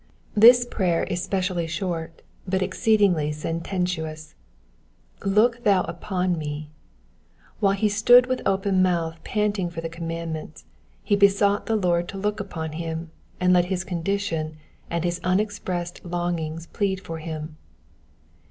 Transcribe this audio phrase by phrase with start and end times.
[0.33, 4.33] This prayer is specially short, but exceedingly sentei^tious,
[5.19, 6.71] Iook thou upon me.'*
[7.59, 10.65] While he stood with open mouth' panting for the commandments,
[11.03, 14.57] he besought the Lord to look upon him, and let his condition
[14.89, 17.57] and his unexpressed longings plead for him.